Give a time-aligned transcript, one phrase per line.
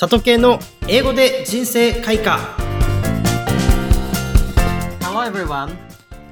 [0.00, 2.38] 里系の英語で人生開花。
[5.00, 5.76] Hello everyone.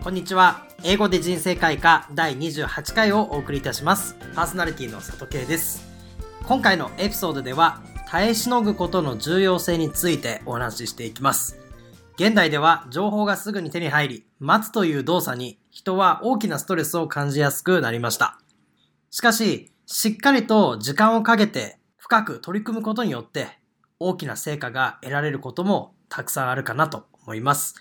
[0.04, 0.64] こんにちは。
[0.84, 4.14] 英語で人生開花第28回をお送りいたします。
[4.36, 5.84] パーソナリティの里系です。
[6.44, 11.58] 今回のエピソードでは耐えしのぐことの重要性についてお話ししていきます。
[12.14, 18.38] 現代では情報がすぐに手に入り待つという動作に人は大きなストレスを感じやすくなりました。
[19.10, 23.48] しかししっかりと時間をかけて深く取り組むことによって
[23.98, 27.74] 大きな成果が得られることもたくさんあるかなと思います。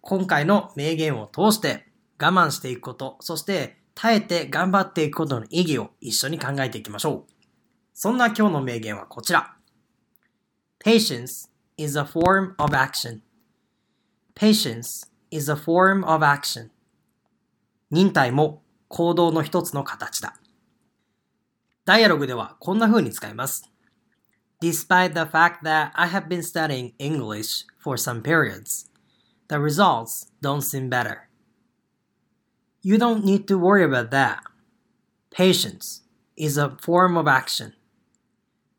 [0.00, 1.86] 今回の名言を通して
[2.20, 7.32] 我慢していくこと、そして耐えて頑張っていくことの意義を一緒に考えていきましょう。
[7.94, 9.54] そんな今日の名言はこちら。
[10.84, 13.20] Patience is a form of action.
[14.34, 16.70] Patience is a form of action.
[17.92, 20.34] 忍耐も行動の一つの形だ。
[21.88, 23.72] ダイアログではこんな風に使います。
[24.60, 28.90] Despite the fact that I have been studying English for some periods,
[29.48, 31.28] the results don't seem better.
[32.82, 34.40] You don't need to worry about that.
[35.30, 36.02] Patience
[36.36, 37.74] is a form of action.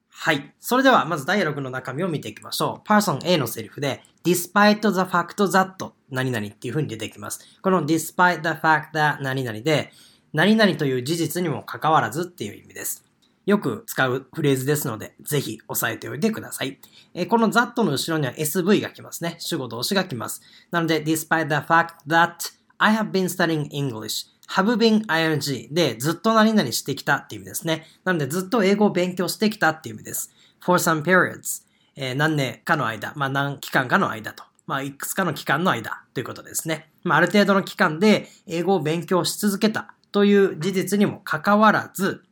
[0.09, 0.53] はい。
[0.59, 2.81] それでは、まずダイアログの中身を見ていきましょう。
[2.83, 7.39] パーソン A のセリフで、despite the fact that 何々っていう風に出てきます。
[7.61, 9.93] この despite the fact that 何々で、
[10.33, 13.08] 何々という事実にもかかわらずっていう意味です。
[13.49, 16.77] よく使うフレーズですので、ぜひ押さえておいてください。
[17.15, 19.37] えこの that の後ろには SV が来ますね。
[19.39, 20.43] 主語動詞が来ます。
[20.69, 22.35] なので、despite the fact that
[22.77, 27.87] I have been studying English have been ing でずっと何々してきたっていう意味ですね。
[28.03, 30.31] なのでずっと英語を勉強してきたっていう意味です。
[30.63, 31.63] for some periods
[31.95, 34.43] えー、何年かの間、まあ何期間かの間と。
[34.67, 36.91] まあ、いくつかの期間の間ということですね。
[37.03, 42.23] まあ、ある程度の期間で英語を勉強し続けたという事実にもかかわらず、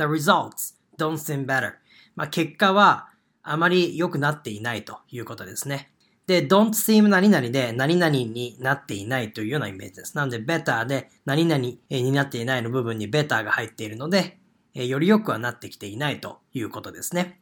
[0.00, 1.74] the results don't seem better.
[2.16, 3.08] まあ、結果は
[3.42, 5.92] あまり良くなっていないということですね。
[6.26, 10.16] で、don't seem 何々で何々になっていないというようなイメージです。
[10.16, 11.60] なので、better で何々
[11.90, 14.38] になっていないの部分に better が入っているので、
[14.74, 17.40] より良くはなってきていないということですね。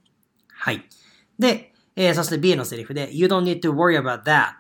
[0.50, 0.84] はい。
[1.38, 4.55] で、えー、そして B のセリフで You don't need to worry about that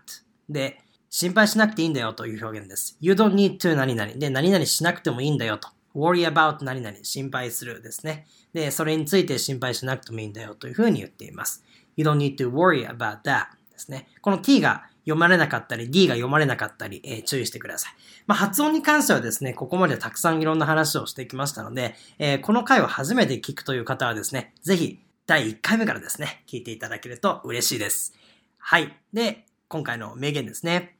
[0.48, 0.80] で、
[1.10, 2.98] 心配しなくていいんだよという表現です。
[3.00, 5.68] You don't need to 何々で何々しなくてもいいんだよと。
[5.94, 8.26] Worry about 何々、心配するですね。
[8.52, 11.64] で、それについて心配しなくてもいいんだよというふうに言っています。
[11.96, 14.08] You don't need to worry about that ですね。
[14.20, 17.92] この t が読まれなかったり、d が読まれなかったり、えー、注意してください。
[18.26, 28.14] まあ、発音に関してはですね、ここまでたくさんいろんな話をしてきましたので、えー、この回を初めて聞くという方はですね、ぜひ第1回目からですね、聞いていただけると嬉しいです。
[28.58, 28.96] はい。
[29.12, 30.96] で、今回の名言ですね。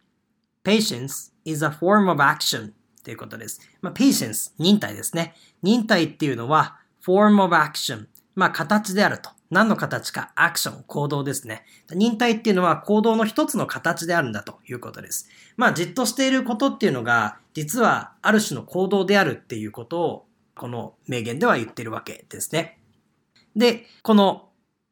[0.64, 2.72] Patience is a form of action
[3.08, 3.62] ということです。
[3.80, 5.34] まあ、patience、忍耐ですね。
[5.62, 8.04] 忍耐っていうのは form of action。
[8.34, 9.30] まあ、形であると。
[9.50, 11.64] 何の形か、アクション、行動ですね。
[11.90, 15.26] 忍耐っていうのは行動の一つの形であるんだということです。
[15.56, 22.78] まあ、じっとしていることっていうのが、実はある種の行動であるっていうことを、この名言では言ってるわけですね。
[23.56, 24.50] で、この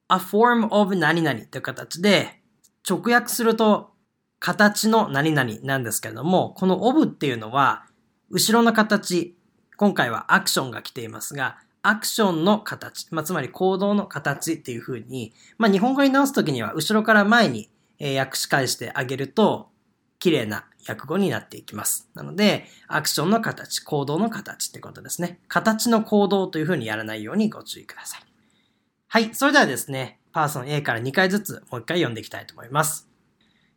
[0.09, 2.41] a form of 何々という形で、
[2.89, 3.91] 直訳すると
[4.39, 7.85] 形の何々なんですけれども、この of っていうのは、
[8.31, 9.37] 後ろの形、
[9.77, 17.71] 今回はアクションが来ていますが、アクションの形、まあ、つまり行動の形っていう風に、まあ、日本語に直すときには後ろから前に、
[18.01, 19.69] 訳し返してあげると、
[20.19, 22.09] 綺麗な訳語になっていきます。
[22.15, 25.39] なので、アクションの形、行動の形ってことですね。
[25.47, 28.21] 形の行動という風にやらないようにご注意ください。
[29.09, 33.09] はい、それではですね、パーソン A から2回ずつもう1回読んでいきたいと思います。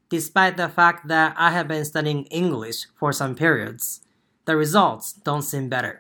[0.10, 4.02] Despite the fact that I have been studying English for some periods,
[4.50, 6.00] the results don't seem better.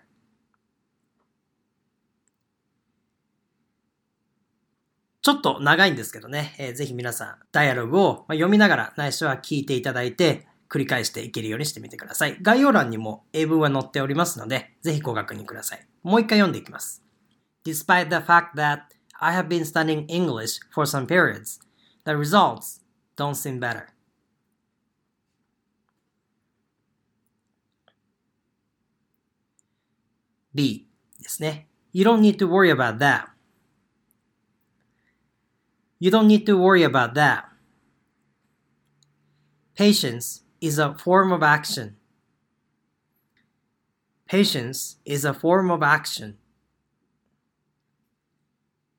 [5.21, 12.37] ちょっと長いんですけどね、えー、ぜひ皆さん、ダイアログを読みながら、ないしは聞いていただいて、繰り返していけるようにしてみてください。
[12.41, 15.85] 概要欄にも英文は載っておりますので、ぜひご確認ください。
[16.01, 17.03] もう一回読んでいきます。
[17.63, 18.83] Despite the fact that
[19.19, 21.59] I have been studying English for some periods,
[22.05, 22.81] the results
[23.15, 23.87] don't seem better.
[30.58, 30.86] B
[31.20, 31.68] ですね。
[31.92, 33.26] You don't need to worry about that.
[36.00, 37.44] You don't need to worry about that.
[39.76, 41.96] Patience is a form of action.
[44.26, 46.34] Patience is a form of action.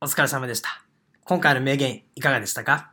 [0.02, 0.86] お疲れ様でした。
[1.24, 2.92] 今回の名言いかがでしたか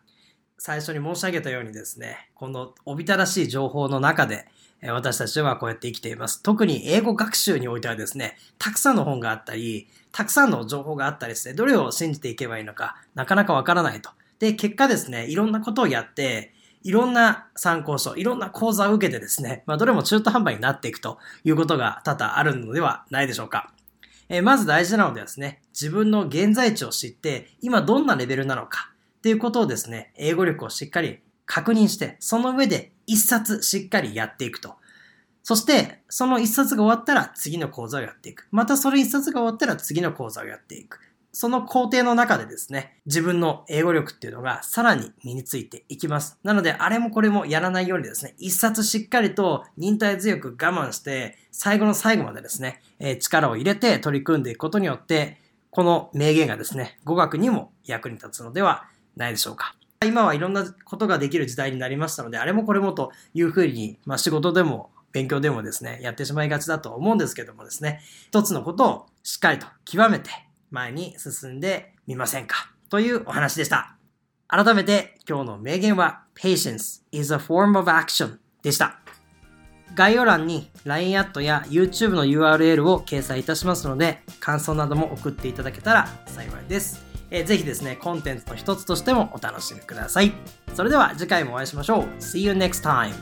[0.57, 4.47] 最初に申し上げたようにですね、このおびただしい情報の中で、
[4.83, 6.41] 私たちはこうやって生きています。
[6.43, 14.11] 特に英語学習においてはですね、たくさんの本があったり、たくさんの情報があったりですね、どれを信じていけばいいのか、なかなかわからないと。
[14.39, 23.71] で、結果ですね、いろんなことをやって、いろんな参考書、いろんな講座を受けてですね、まあ、どれも中途半端になっていくということが多々あるのではないでしょうか。
[24.29, 28.91] えー、まず大事なのではですね、自分の現在地を知って、今どんなレベルなのか
[29.27, 34.75] っていうことをですね、英語力をしっかり確認して、その上で一冊しっかりやっていくと。
[35.43, 38.47] そして、その一冊が終わったら次の講座をやっていく。
[38.51, 41.01] またそれ一冊が終わったら次の講座をやっていく。
[41.33, 46.39] その工程の中でですね、自分の英語力っていうのがさらに身についていきます。
[46.43, 55.37] なので、あれもこれもやらないようにですね、一冊しっかりと忍耐強く我慢して、最後の最後までですね、えー、力を入れて取り組んでいくことによって、
[55.69, 59.75] この名言がですね、語学にも役に立つのではないでしょうか。
[60.05, 70.29] 今はいろんなことができる時代になりましたので、あれもこれもというふうに、まあ仕事でも勉強でもですね、やってしまいがちだと思うんですけどもですね、一つのことをしっかりと極めて
[70.69, 73.95] 前に進んでみませんかというお話でした。
[74.47, 78.99] 改めて今日の名言は Patience is a form of action でした。
[79.95, 87.06] 概要欄に LINE アットや YouTube の URL を掲載いたしますので、感想なども送っていただけたら幸いです。
[87.29, 90.33] えー、ぜひですね、コンテンツの一つとしてもお楽しみください。
[90.73, 92.03] それでは次回もお会いしましょう。
[92.19, 93.13] See you next time!